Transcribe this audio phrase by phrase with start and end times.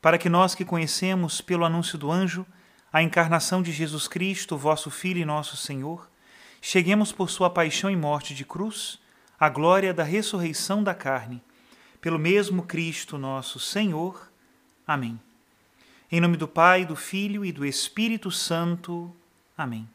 [0.00, 2.46] para que nós que conhecemos pelo anúncio do anjo
[2.92, 6.08] a encarnação de Jesus Cristo, vosso Filho e nosso Senhor,
[6.60, 8.98] cheguemos por sua paixão e morte de cruz
[9.38, 11.42] à glória da ressurreição da carne,
[12.00, 14.30] pelo mesmo Cristo nosso Senhor.
[14.86, 15.20] Amém.
[16.10, 19.14] Em nome do Pai, do Filho e do Espírito Santo.
[19.56, 19.88] Amém.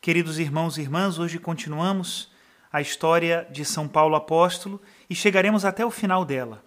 [0.00, 2.30] Queridos irmãos e irmãs, hoje continuamos
[2.72, 4.80] a história de São Paulo apóstolo
[5.10, 6.65] e chegaremos até o final dela.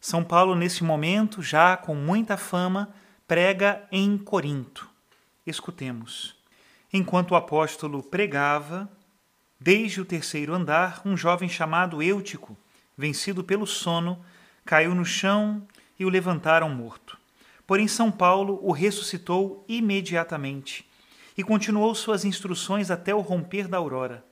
[0.00, 2.88] São Paulo, nesse momento, já com muita fama,
[3.28, 4.88] prega em Corinto.
[5.46, 6.34] Escutemos.
[6.90, 8.90] Enquanto o apóstolo pregava,
[9.60, 12.56] desde o terceiro andar, um jovem chamado Eutico,
[12.96, 14.24] vencido pelo sono,
[14.64, 15.66] caiu no chão
[15.98, 17.18] e o levantaram morto.
[17.66, 20.88] Porém, São Paulo o ressuscitou imediatamente
[21.36, 24.24] e continuou suas instruções até o romper da aurora.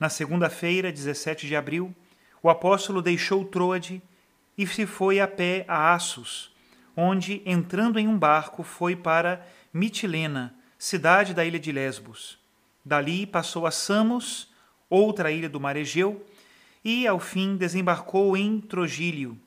[0.00, 1.94] Na segunda-feira, 17 de abril,
[2.42, 4.02] o apóstolo deixou Troade
[4.56, 6.50] e se foi a pé a Assos,
[6.96, 12.38] onde, entrando em um barco, foi para Mitilena, cidade da ilha de Lesbos.
[12.82, 14.50] Dali passou a Samos,
[14.88, 16.24] outra ilha do mar Egeu,
[16.82, 19.38] e, ao fim, desembarcou em Trogílio,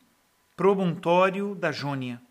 [0.56, 2.22] promontório da Jônia.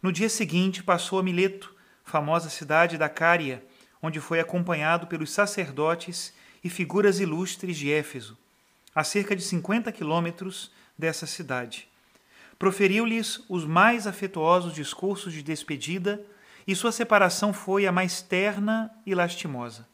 [0.00, 3.64] No dia seguinte, passou a Mileto, famosa cidade da Cária,
[4.00, 6.32] onde foi acompanhado pelos sacerdotes
[6.62, 8.36] e figuras ilustres de Éfeso,
[8.94, 11.88] a cerca de 50 quilômetros dessa cidade
[12.64, 16.24] proferiu-lhes os mais afetuosos discursos de despedida
[16.66, 19.86] e sua separação foi a mais terna e lastimosa.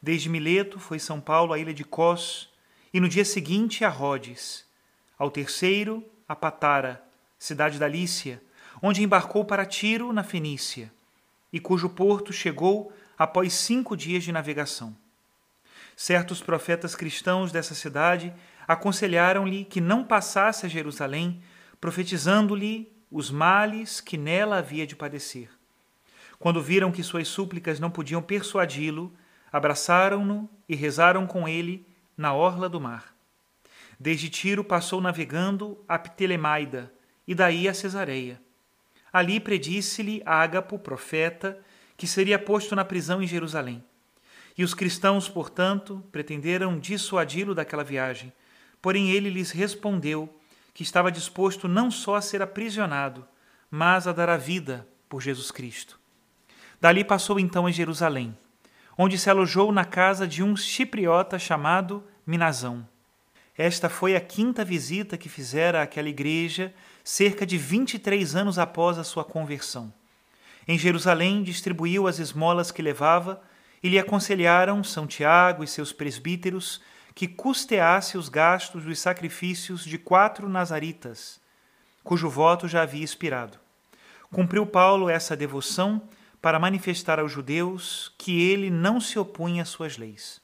[0.00, 2.48] Desde Mileto foi São Paulo à ilha de Cós
[2.94, 4.64] e no dia seguinte a Rhodes,
[5.18, 7.04] ao terceiro a Patara,
[7.38, 8.42] cidade da Lícia,
[8.82, 10.90] onde embarcou para Tiro, na Fenícia,
[11.52, 14.96] e cujo porto chegou após cinco dias de navegação.
[15.94, 18.32] Certos profetas cristãos dessa cidade
[18.66, 21.42] aconselharam-lhe que não passasse a Jerusalém
[21.82, 25.48] profetizando-lhe os males que nela havia de padecer.
[26.38, 29.12] Quando viram que suas súplicas não podiam persuadi-lo,
[29.50, 31.84] abraçaram-no e rezaram com ele
[32.16, 33.12] na orla do mar.
[33.98, 36.92] Desde Tiro passou navegando a Ptelemaida
[37.26, 38.40] e daí a Cesareia.
[39.12, 41.58] Ali predisse-lhe Ágapo, profeta,
[41.96, 43.82] que seria posto na prisão em Jerusalém.
[44.56, 48.32] E os cristãos, portanto, pretenderam dissuadi-lo daquela viagem.
[48.80, 50.32] Porém ele lhes respondeu
[50.74, 53.26] que estava disposto não só a ser aprisionado,
[53.70, 55.98] mas a dar a vida por Jesus Cristo.
[56.80, 58.36] Dali passou então a Jerusalém,
[58.96, 62.86] onde se alojou na casa de um chipriota chamado Minazão.
[63.56, 66.72] Esta foi a quinta visita que fizera àquela igreja
[67.04, 69.92] cerca de 23 anos após a sua conversão.
[70.66, 73.42] Em Jerusalém distribuiu as esmolas que levava
[73.82, 76.80] e lhe aconselharam São Tiago e seus presbíteros
[77.14, 81.40] que custeasse os gastos dos sacrifícios de quatro nazaritas,
[82.02, 83.58] cujo voto já havia expirado.
[84.30, 86.02] Cumpriu Paulo essa devoção
[86.40, 90.40] para manifestar aos judeus que ele não se opunha às suas leis.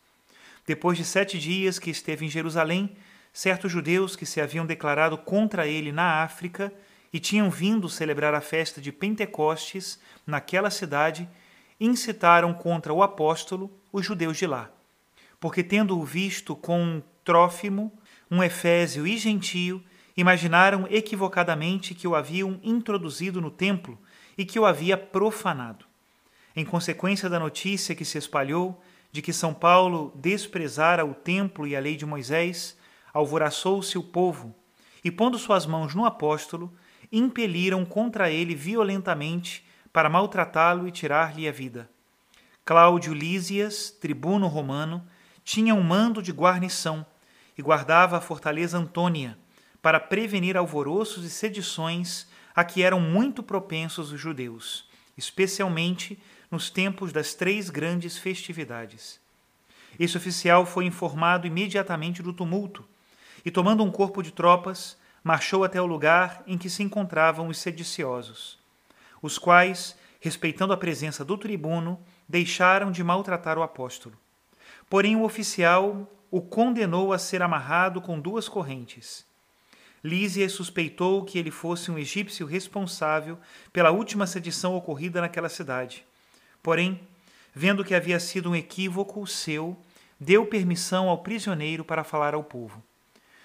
[0.66, 2.96] Depois de sete dias que esteve em Jerusalém,
[3.32, 6.72] certos judeus que se haviam declarado contra ele na África
[7.10, 11.26] e tinham vindo celebrar a festa de Pentecostes naquela cidade,
[11.80, 14.70] incitaram contra o apóstolo os judeus de lá
[15.40, 17.92] porque tendo-o visto com Trófimo,
[18.30, 19.82] um efésio e gentio,
[20.16, 23.98] imaginaram equivocadamente que o haviam introduzido no templo
[24.36, 25.84] e que o havia profanado.
[26.56, 28.82] Em consequência da notícia que se espalhou
[29.12, 32.76] de que São Paulo desprezara o templo e a lei de Moisés,
[33.12, 34.54] alvoraçou-se o povo
[35.04, 36.72] e, pondo suas mãos no apóstolo,
[37.12, 41.88] impeliram contra ele violentamente para maltratá-lo e tirar-lhe a vida.
[42.64, 45.06] Cláudio Lísias, tribuno romano,
[45.48, 47.06] tinha um mando de guarnição
[47.56, 49.38] e guardava a fortaleza Antônia
[49.80, 54.86] para prevenir alvoroços e sedições a que eram muito propensos os judeus,
[55.16, 59.18] especialmente nos tempos das três grandes festividades.
[59.98, 62.84] Esse oficial foi informado imediatamente do tumulto
[63.42, 67.56] e, tomando um corpo de tropas, marchou até o lugar em que se encontravam os
[67.56, 68.58] sediciosos,
[69.22, 71.98] os quais, respeitando a presença do tribuno,
[72.28, 74.14] deixaram de maltratar o apóstolo.
[74.88, 79.26] Porém, o oficial o condenou a ser amarrado com duas correntes.
[80.02, 83.38] Lísias suspeitou que ele fosse um egípcio responsável
[83.72, 86.04] pela última sedição ocorrida naquela cidade.
[86.62, 87.00] Porém,
[87.54, 89.76] vendo que havia sido um equívoco seu,
[90.20, 92.82] deu permissão ao prisioneiro para falar ao povo.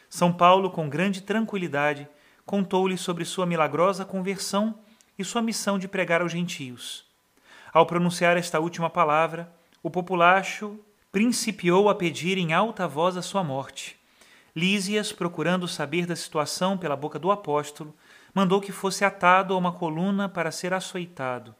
[0.09, 2.07] São Paulo, com grande tranquilidade,
[2.45, 4.77] contou-lhe sobre sua milagrosa conversão
[5.17, 7.05] e sua missão de pregar aos gentios.
[7.73, 9.51] Ao pronunciar esta última palavra,
[9.81, 10.79] o populacho
[11.13, 13.95] principiou a pedir em alta voz a sua morte.
[14.56, 17.95] Lísias, procurando saber da situação pela boca do apóstolo,
[18.33, 21.54] mandou que fosse atado a uma coluna para ser açoitado.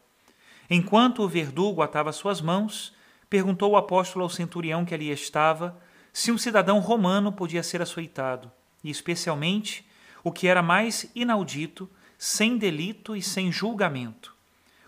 [0.68, 2.96] Enquanto o verdugo atava suas mãos,
[3.30, 5.80] perguntou o apóstolo ao centurião que ali estava
[6.12, 8.52] se um cidadão romano podia ser açoitado,
[8.84, 9.88] e especialmente,
[10.24, 14.36] o que era mais inaudito, sem delito e sem julgamento.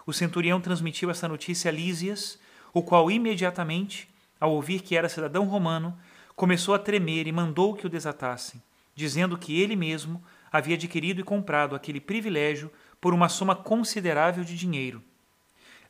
[0.08, 2.40] O centurião transmitiu essa notícia a Lísias,
[2.74, 4.15] o qual imediatamente,
[4.46, 5.98] ao ouvir que era cidadão romano,
[6.36, 8.62] começou a tremer e mandou que o desatassem,
[8.96, 14.58] dizendo que ele mesmo havia adquirido e comprado aquele privilégio por uma soma considerável de
[14.58, 15.04] dinheiro.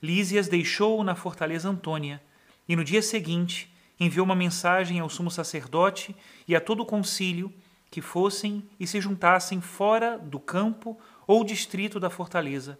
[0.01, 2.21] Lísias deixou-o na fortaleza Antônia
[2.67, 6.15] e no dia seguinte enviou uma mensagem ao sumo sacerdote
[6.47, 7.53] e a todo o concílio
[7.89, 12.77] que fossem e se juntassem fora do campo ou distrito da fortaleza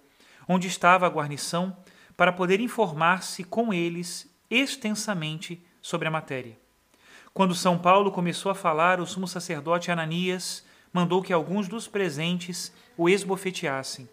[0.48, 1.75] onde estava a guarnição,
[2.16, 6.58] para poder informar-se com eles extensamente sobre a matéria.
[7.34, 12.72] Quando São Paulo começou a falar, o sumo sacerdote Ananias mandou que alguns dos presentes
[12.98, 14.08] o esbofeteassem.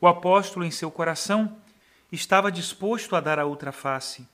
[0.00, 1.56] O apóstolo, em seu coração,
[2.10, 4.26] estava disposto a dar a outra face.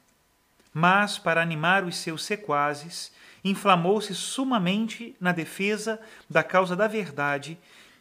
[0.72, 3.12] Mas, para animar os seus sequazes,
[3.44, 7.58] inflamou-se sumamente na defesa da causa da verdade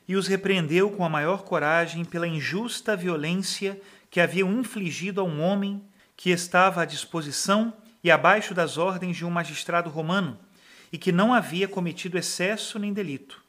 [0.08, 5.42] e os repreendeu com a maior coragem pela injusta violência que haviam infligido a um
[5.42, 5.82] homem
[6.16, 7.74] que estava à disposição
[8.04, 10.40] e abaixo das ordens de um magistrado romano
[10.92, 13.42] e que não havia cometido excesso nem delito.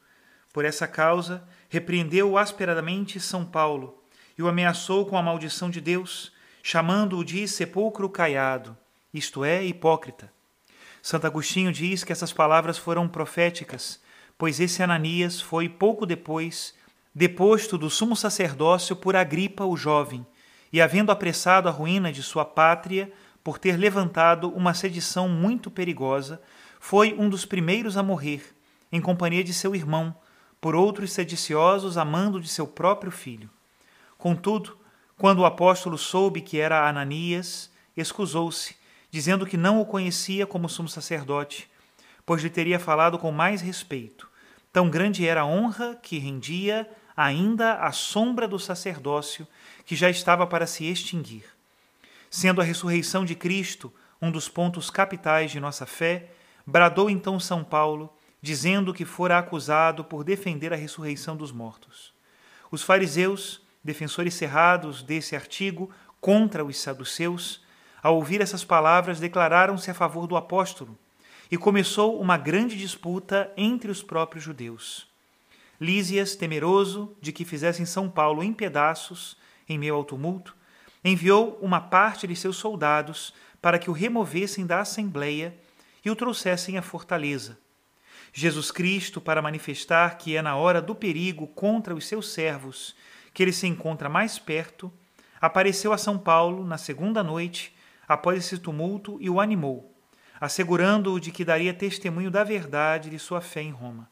[0.51, 4.03] Por essa causa, repreendeu asperadamente São Paulo
[4.37, 6.31] e o ameaçou com a maldição de Deus,
[6.63, 8.77] chamando-o de sepulcro caiado,
[9.13, 10.31] isto é, hipócrita.
[11.01, 14.03] Santo Agostinho diz que essas palavras foram proféticas
[14.37, 16.73] pois esse Ananias foi pouco depois
[17.13, 20.25] deposto do sumo sacerdócio por Agripa o jovem,
[20.71, 23.11] e havendo apressado a ruína de sua pátria
[23.43, 26.41] por ter levantado uma sedição muito perigosa,
[26.79, 28.55] foi um dos primeiros a morrer,
[28.91, 30.15] em companhia de seu irmão,
[30.59, 33.49] por outros sediciosos amando de seu próprio filho.
[34.17, 34.77] Contudo,
[35.17, 38.75] quando o apóstolo soube que era Ananias, excusou-se,
[39.11, 41.69] dizendo que não o conhecia como sumo sacerdote,
[42.25, 44.29] pois lhe teria falado com mais respeito.
[44.73, 49.47] Tão grande era a honra que rendia ainda a sombra do sacerdócio
[49.85, 51.45] que já estava para se extinguir.
[52.29, 56.31] Sendo a ressurreição de Cristo um dos pontos capitais de nossa fé,
[56.65, 62.13] bradou então São Paulo, dizendo que fora acusado por defender a ressurreição dos mortos.
[62.71, 67.63] Os fariseus, defensores cerrados desse artigo contra os saduceus,
[68.01, 70.97] ao ouvir essas palavras, declararam-se a favor do apóstolo
[71.49, 75.07] e começou uma grande disputa entre os próprios judeus.
[75.79, 80.55] Lísias, temeroso de que fizessem São Paulo em pedaços, em meio ao tumulto,
[81.03, 85.55] enviou uma parte de seus soldados para que o removessem da assembleia
[86.03, 87.57] e o trouxessem à fortaleza.
[88.33, 92.95] Jesus Cristo, para manifestar que é na hora do perigo contra os seus servos
[93.33, 94.91] que ele se encontra mais perto,
[95.41, 97.75] apareceu a São Paulo na segunda noite
[98.07, 99.95] após esse tumulto e o animou
[100.39, 104.09] assegurando-o de que daria testemunho da verdade de sua fé em Roma.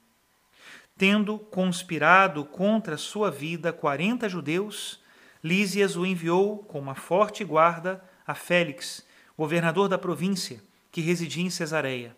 [0.98, 5.02] Tendo conspirado contra sua vida quarenta judeus,
[5.44, 9.06] Lísias o enviou com uma forte guarda a Félix,
[9.38, 12.16] governador da província, que residia em Cesareia.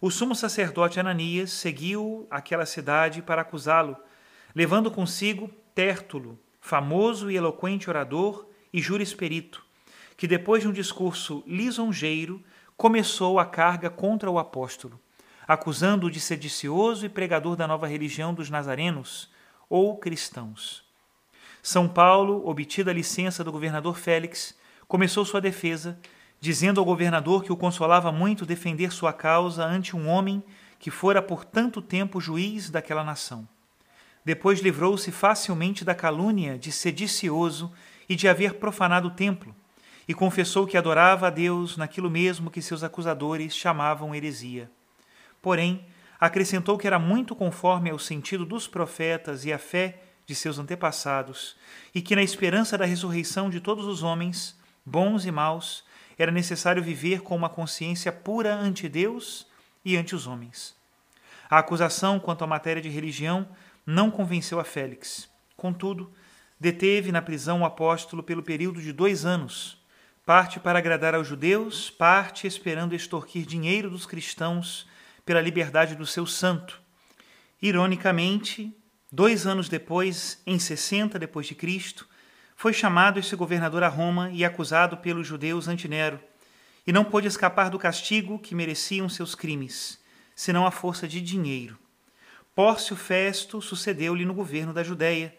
[0.00, 3.96] O sumo sacerdote Ananias seguiu aquela cidade para acusá-lo,
[4.54, 9.64] levando consigo Tértulo, famoso e eloquente orador e jurisperito,
[10.14, 12.42] que depois de um discurso lisonjeiro
[12.76, 15.00] começou a carga contra o apóstolo,
[15.52, 19.30] acusando-o de sedicioso e pregador da nova religião dos nazarenos
[19.68, 20.82] ou cristãos.
[21.62, 24.56] São Paulo, obtida a licença do governador Félix,
[24.88, 25.98] começou sua defesa
[26.40, 30.42] dizendo ao governador que o consolava muito defender sua causa ante um homem
[30.78, 33.46] que fora por tanto tempo juiz daquela nação.
[34.24, 37.72] Depois livrou-se facilmente da calúnia de sedicioso
[38.08, 39.54] e de haver profanado o templo,
[40.08, 44.68] e confessou que adorava a Deus naquilo mesmo que seus acusadores chamavam heresia.
[45.42, 45.84] Porém,
[46.20, 51.56] acrescentou que era muito conforme ao sentido dos profetas e à fé de seus antepassados,
[51.92, 54.56] e que na esperança da ressurreição de todos os homens,
[54.86, 55.84] bons e maus,
[56.16, 59.46] era necessário viver com uma consciência pura ante Deus
[59.84, 60.76] e ante os homens.
[61.50, 63.48] A acusação quanto à matéria de religião
[63.84, 65.28] não convenceu a Félix.
[65.56, 66.12] Contudo,
[66.58, 69.76] deteve na prisão o apóstolo pelo período de dois anos,
[70.24, 74.86] parte para agradar aos judeus, parte esperando extorquir dinheiro dos cristãos
[75.24, 76.80] pela liberdade do seu santo.
[77.60, 78.74] Ironicamente,
[79.10, 82.08] dois anos depois, em 60 depois de Cristo,
[82.56, 86.20] foi chamado esse governador a Roma e acusado pelos judeus ante Nero,
[86.86, 90.00] e não pôde escapar do castigo que mereciam seus crimes,
[90.34, 91.78] senão a força de dinheiro.
[92.54, 95.34] Pórcio Festo sucedeu-lhe no governo da Judéia,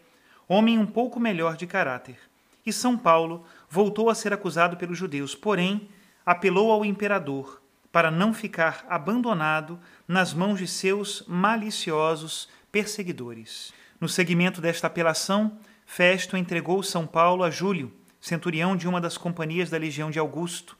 [0.48, 2.18] homem um pouco melhor de caráter.
[2.66, 5.88] E São Paulo voltou a ser acusado pelos judeus, porém
[6.24, 7.62] apelou ao imperador
[7.94, 13.72] para não ficar abandonado nas mãos de seus maliciosos perseguidores.
[14.00, 19.70] No seguimento desta apelação, Festo entregou São Paulo a Júlio, centurião de uma das companhias
[19.70, 20.76] da legião de Augusto.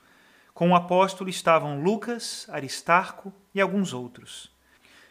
[0.52, 4.50] Com o apóstolo estavam Lucas, Aristarco e alguns outros.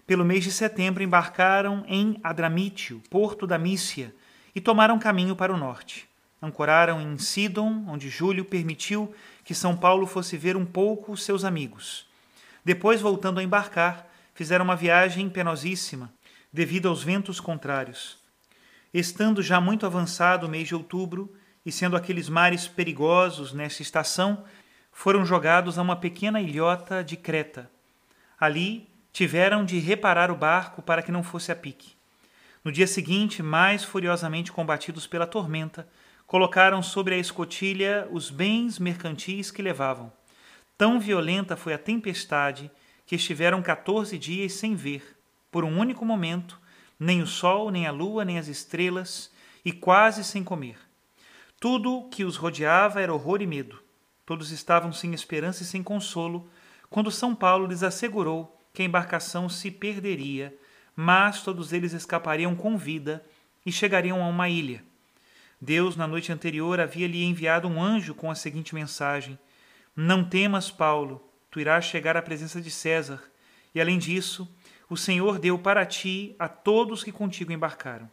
[0.05, 4.13] Pelo mês de setembro embarcaram em Adramítio, porto da Mícia,
[4.53, 6.05] e tomaram caminho para o norte.
[6.41, 11.43] Ancoraram em Sidon, onde Júlio permitiu que São Paulo fosse ver um pouco os seus
[11.43, 12.05] amigos.
[12.63, 16.11] Depois, voltando a embarcar, fizeram uma viagem penosíssima,
[16.51, 18.17] devido aos ventos contrários.
[18.93, 21.33] Estando já muito avançado o mês de outubro,
[21.65, 24.43] e sendo aqueles mares perigosos nesta estação,
[24.91, 27.69] foram jogados a uma pequena ilhota de Creta.
[28.39, 31.95] Ali tiveram de reparar o barco para que não fosse a pique.
[32.63, 35.87] No dia seguinte, mais furiosamente combatidos pela tormenta,
[36.27, 40.11] colocaram sobre a escotilha os bens mercantis que levavam.
[40.77, 42.71] Tão violenta foi a tempestade
[43.05, 45.17] que estiveram quatorze dias sem ver,
[45.51, 46.59] por um único momento,
[46.99, 49.31] nem o sol, nem a lua, nem as estrelas,
[49.63, 50.77] e quase sem comer.
[51.59, 53.81] Tudo que os rodeava era horror e medo.
[54.25, 56.49] Todos estavam sem esperança e sem consolo,
[56.89, 60.55] quando São Paulo lhes assegurou que a embarcação se perderia,
[60.95, 63.23] mas todos eles escapariam com vida
[63.65, 64.83] e chegariam a uma ilha.
[65.63, 69.39] Deus, na noite anterior, havia-lhe enviado um anjo com a seguinte mensagem:
[69.95, 73.23] Não temas, Paulo, tu irás chegar à presença de César,
[73.73, 74.45] e além disso,
[74.89, 78.11] o Senhor deu para ti a todos que contigo embarcaram.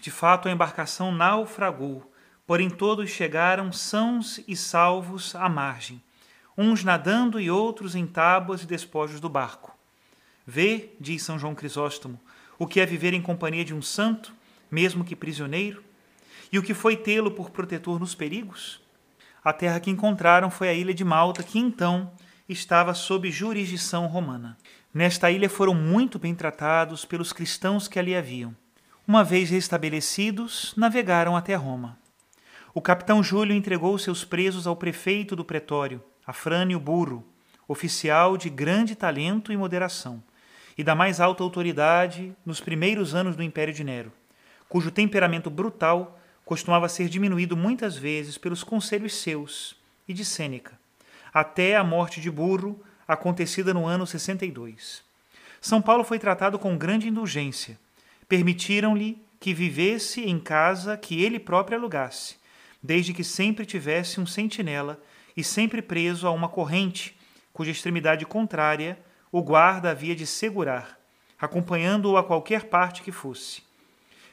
[0.00, 2.12] De fato, a embarcação naufragou,
[2.46, 6.00] porém todos chegaram sãos e salvos à margem,
[6.56, 9.76] uns nadando e outros em tábuas e despojos do barco.
[10.46, 12.20] Vê, diz São João Crisóstomo,
[12.56, 14.32] o que é viver em companhia de um santo,
[14.70, 15.87] mesmo que prisioneiro,
[16.52, 18.80] e o que foi tê-lo por protetor nos perigos?
[19.44, 22.10] A terra que encontraram foi a ilha de Malta, que então
[22.48, 24.56] estava sob jurisdição romana.
[24.92, 28.56] Nesta ilha foram muito bem tratados pelos cristãos que ali haviam.
[29.06, 31.98] Uma vez restabelecidos, navegaram até Roma.
[32.74, 37.24] O capitão Júlio entregou seus presos ao prefeito do pretório, Afrânio Burro,
[37.66, 40.22] oficial de grande talento e moderação,
[40.76, 44.12] e da mais alta autoridade nos primeiros anos do Império de Nero,
[44.68, 46.17] cujo temperamento brutal
[46.48, 49.76] costumava ser diminuído muitas vezes pelos conselhos seus
[50.08, 50.80] e de Sêneca,
[51.30, 55.02] até a morte de Burro, acontecida no ano 62.
[55.60, 57.78] São Paulo foi tratado com grande indulgência.
[58.26, 62.36] Permitiram-lhe que vivesse em casa que ele próprio alugasse,
[62.82, 64.98] desde que sempre tivesse um sentinela
[65.36, 67.14] e sempre preso a uma corrente,
[67.52, 68.98] cuja extremidade contrária
[69.30, 70.98] o guarda havia de segurar,
[71.38, 73.62] acompanhando-o a qualquer parte que fosse.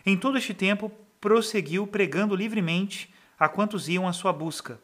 [0.05, 0.89] Em todo este tempo,
[1.25, 4.79] prosseguiu pregando livremente a quantos iam à sua busca,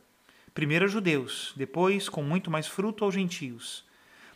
[0.56, 3.86] primeiro aos judeus, depois, com muito mais fruto, aos gentios.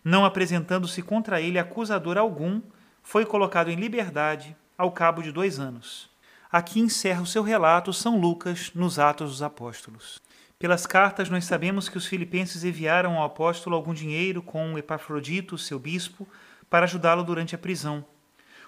[0.04, 2.62] Não apresentando-se contra ele acusador algum,
[3.02, 6.08] foi colocado em liberdade ao cabo de dois anos.
[6.52, 10.22] Aqui encerra o seu relato São Lucas nos Atos dos Apóstolos.
[10.60, 15.80] Pelas cartas, nós sabemos que os filipenses enviaram ao apóstolo algum dinheiro com Epafrodito, seu
[15.80, 16.28] bispo,
[16.70, 18.06] para ajudá-lo durante a prisão.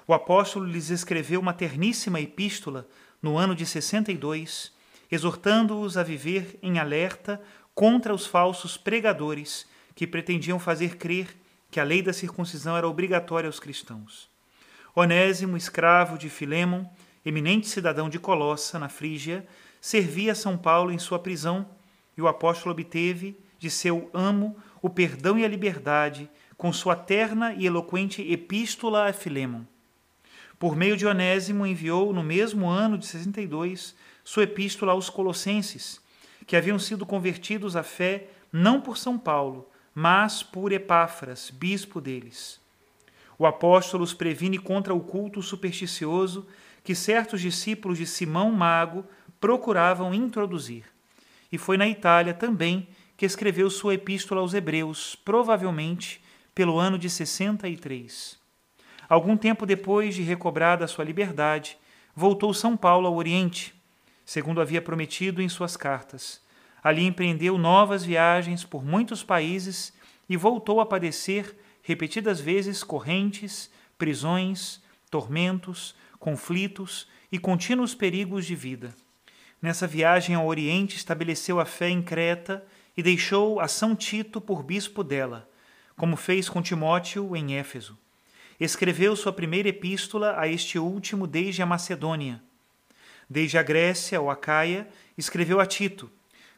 [0.08, 2.88] O apóstolo lhes escreveu uma terníssima epístola
[3.22, 4.72] no ano de 62,
[5.12, 7.42] exortando-os a viver em alerta
[7.74, 11.36] contra os falsos pregadores que pretendiam fazer crer
[11.70, 14.30] que a lei da circuncisão era obrigatória aos cristãos.
[14.96, 16.86] Onésimo, escravo de Filemon,
[17.26, 19.46] eminente cidadão de Colossa, na Frígia,
[19.80, 21.70] servia São Paulo em sua prisão
[22.18, 27.54] e o apóstolo obteve de seu amo o perdão e a liberdade com sua terna
[27.54, 29.64] e eloquente epístola a Filemon.
[30.60, 36.02] Por meio de Onésimo, enviou no mesmo ano de 62 sua epístola aos Colossenses,
[36.46, 42.60] que haviam sido convertidos à fé não por São Paulo, mas por Epáfras, bispo deles.
[43.38, 46.48] O apóstolo os previne contra o culto supersticioso
[46.84, 49.06] que certos discípulos de Simão Mago
[49.40, 50.86] procuravam introduzir.
[51.52, 56.22] E foi na Itália também que escreveu sua epístola aos Hebreus, provavelmente
[56.56, 58.47] pelo ano de 63.
[59.10, 61.78] Algum tempo depois de recobrada sua liberdade,
[62.14, 63.74] voltou São Paulo ao Oriente,
[64.26, 66.42] segundo havia prometido em suas cartas.
[66.84, 69.94] Ali empreendeu novas viagens por muitos países
[70.28, 78.94] e voltou a padecer repetidas vezes correntes, prisões, tormentos, conflitos e contínuos perigos de vida.
[79.62, 84.62] Nessa viagem ao Oriente estabeleceu a fé em Creta e deixou a São Tito por
[84.64, 85.50] bispo dela,
[85.96, 87.98] como fez com Timóteo em Éfeso
[88.60, 92.42] escreveu sua primeira epístola a este último desde a Macedônia.
[93.30, 94.88] Desde a Grécia ou Acaia,
[95.18, 96.10] escreveu a Tito.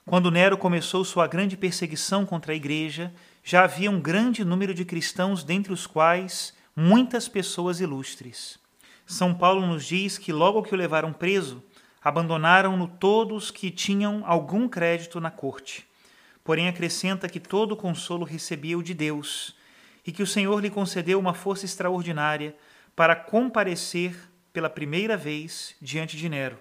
[0.06, 3.14] Quando Nero começou sua grande perseguição contra a igreja,
[3.44, 8.58] já havia um grande número de cristãos, dentre os quais muitas pessoas ilustres.
[9.06, 11.62] São Paulo nos diz que logo que o levaram preso,
[12.02, 15.86] abandonaram-no todos que tinham algum crédito na corte.
[16.44, 19.56] Porém, acrescenta que todo o consolo recebia o de Deus
[20.06, 22.56] e que o Senhor lhe concedeu uma força extraordinária
[22.96, 24.16] para comparecer
[24.52, 26.58] pela primeira vez diante de Nero.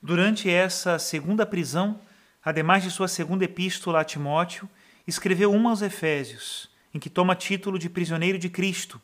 [0.00, 2.00] Durante essa segunda prisão,
[2.44, 4.68] ademais de sua segunda epístola a Timóteo,
[5.06, 9.00] escreveu uma aos Efésios, em que toma título de prisioneiro de Cristo,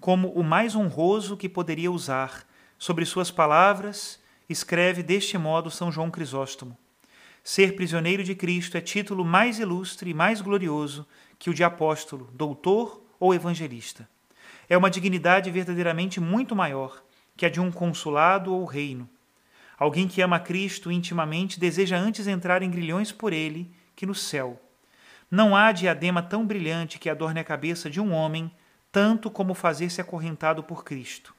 [0.00, 2.46] como o mais honroso que poderia usar.
[2.78, 6.76] Sobre suas palavras, escreve deste modo São João Crisóstomo:
[7.42, 11.06] Ser prisioneiro de Cristo é título mais ilustre e mais glorioso
[11.38, 14.06] que o de apóstolo, doutor ou evangelista.
[14.68, 17.02] É uma dignidade verdadeiramente muito maior
[17.34, 19.08] que a de um consulado ou reino.
[19.78, 24.60] Alguém que ama Cristo intimamente deseja antes entrar em grilhões por ele que no céu.
[25.30, 28.52] Não há diadema tão brilhante que adorne a cabeça de um homem
[28.92, 31.34] tanto como fazer-se acorrentado por Cristo.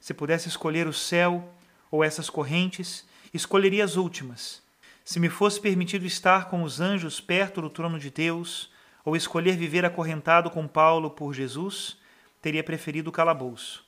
[0.00, 1.54] Se pudesse escolher o céu
[1.88, 4.60] ou essas correntes, escolheria as últimas.
[5.04, 8.71] Se me fosse permitido estar com os anjos perto do trono de Deus,
[9.04, 11.98] ou escolher viver acorrentado com Paulo por Jesus,
[12.40, 13.84] teria preferido o calabouço.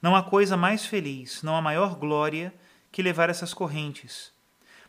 [0.00, 2.52] Não há coisa mais feliz, não há maior glória
[2.92, 4.32] que levar essas correntes.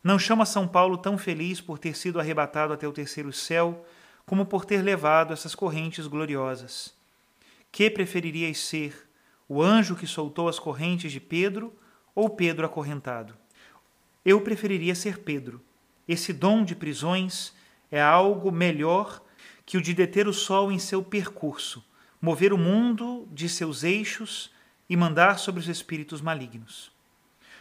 [0.04, 3.86] Não chama São Paulo tão feliz por ter sido arrebatado até o terceiro céu,
[4.26, 6.94] como por ter levado essas correntes gloriosas.
[7.72, 9.10] Que preferirias ser,
[9.50, 11.74] o anjo que soltou as correntes de Pedro
[12.14, 13.36] ou Pedro acorrentado?
[14.24, 15.62] Eu preferiria ser Pedro.
[16.08, 17.54] Esse dom de prisões
[17.92, 19.22] é algo melhor
[19.66, 21.84] que o de deter o sol em seu percurso,
[22.22, 24.52] mover o mundo de seus eixos
[24.90, 26.92] e mandar sobre os espíritos malignos.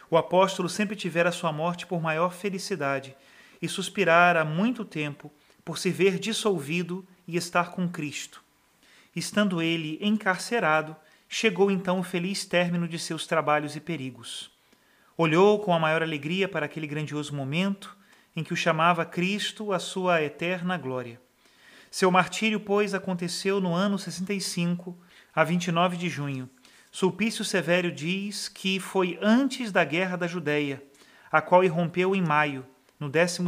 [0.09, 3.15] O apóstolo sempre tivera sua morte por maior felicidade
[3.61, 5.31] e suspirara há muito tempo
[5.63, 8.43] por se ver dissolvido e estar com Cristo.
[9.15, 10.95] Estando ele encarcerado,
[11.27, 14.51] chegou então o feliz término de seus trabalhos e perigos.
[15.17, 17.97] Olhou com a maior alegria para aquele grandioso momento
[18.35, 21.19] em que o chamava Cristo à sua eterna glória.
[21.95, 24.97] Seu martírio, pois, aconteceu no ano 65,
[25.33, 26.49] a 29 de junho.
[26.91, 30.83] Sulpício Severo diz que foi antes da Guerra da Judéia,
[31.31, 32.65] a qual irrompeu em maio,
[32.99, 33.41] no 12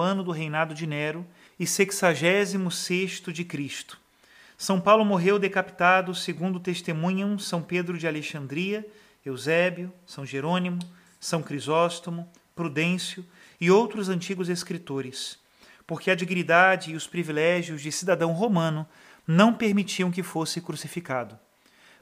[0.00, 1.24] ano do reinado de Nero
[1.56, 4.00] e 66 de Cristo.
[4.58, 8.84] São Paulo morreu decapitado, segundo testemunham São Pedro de Alexandria,
[9.24, 10.80] Eusébio, São Jerônimo,
[11.20, 13.24] São Crisóstomo, Prudêncio
[13.60, 15.40] e outros antigos escritores
[15.86, 18.86] porque a dignidade e os privilégios de cidadão romano
[19.26, 21.38] não permitiam que fosse crucificado.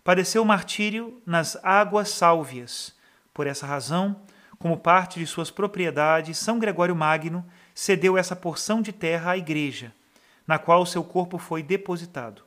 [0.02, 2.94] Padeceu martírio nas águas sálvias.
[3.34, 4.22] Por essa razão,
[4.58, 9.92] como parte de suas propriedades, São Gregório Magno cedeu essa porção de terra à igreja,
[10.46, 12.42] na qual seu corpo foi depositado.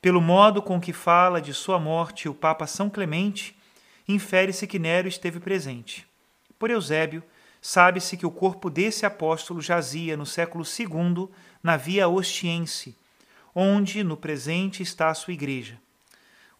[0.00, 3.56] Pelo modo com que fala de sua morte o Papa São Clemente,
[4.06, 6.06] infere-se que Nero esteve presente.
[6.58, 7.22] Por Eusébio,
[7.66, 11.28] sabe-se que o corpo desse apóstolo jazia no século II
[11.60, 12.96] na Via Ostiense,
[13.52, 15.76] onde no presente está a sua igreja.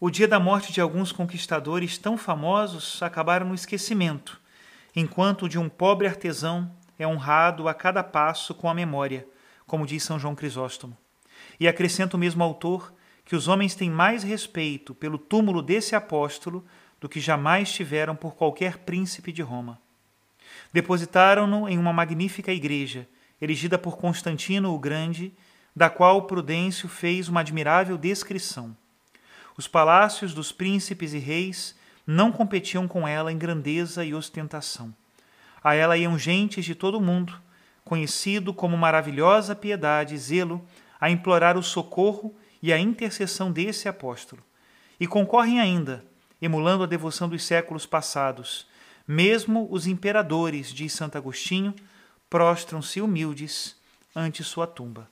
[0.01, 4.37] O dia da morte de alguns conquistadores tão famosos acabaram no esquecimento,
[4.93, 9.25] enquanto o de um pobre artesão é honrado a cada passo com a memória,
[9.65, 10.97] como diz São João Crisóstomo.
[11.57, 12.93] E acrescenta o mesmo autor
[13.23, 16.65] que os homens têm mais respeito pelo túmulo desse apóstolo
[16.99, 19.79] do que jamais tiveram por qualquer príncipe de Roma.
[20.77, 23.07] Depositaram-no em uma magnífica igreja,
[23.41, 25.33] erigida por Constantino o Grande,
[25.75, 28.77] da qual Prudêncio fez uma admirável descrição.
[29.57, 34.93] Os palácios dos príncipes e reis não competiam com ela em grandeza e ostentação.
[35.63, 37.33] A ela iam gentes de todo o mundo,
[37.83, 40.63] conhecido como maravilhosa piedade e zelo,
[41.01, 44.43] a implorar o socorro e a intercessão desse apóstolo.
[44.99, 46.05] E concorrem ainda,
[46.39, 48.67] emulando a devoção dos séculos passados,
[49.07, 51.73] mesmo os imperadores, diz Santo Agostinho,
[52.29, 53.75] prostram-se humildes
[54.15, 55.09] ante sua tumba.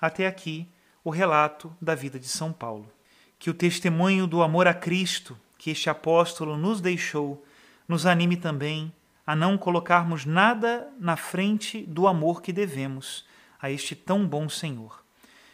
[0.00, 0.68] Até aqui
[1.02, 2.90] o relato da vida de São Paulo.
[3.38, 7.42] Que o testemunho do amor a Cristo que este apóstolo nos deixou
[7.88, 8.92] nos anime também
[9.26, 13.24] a não colocarmos nada na frente do amor que devemos
[13.60, 15.02] a este tão bom Senhor.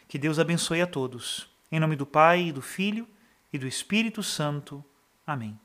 [0.08, 1.48] Que Deus abençoe a todos.
[1.70, 3.06] Em nome do Pai, e do Filho
[3.52, 4.84] e do Espírito Santo.
[5.24, 5.60] Amém.